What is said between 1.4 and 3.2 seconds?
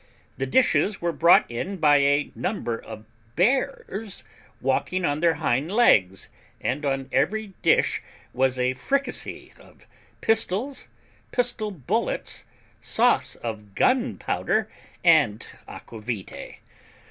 in by a number of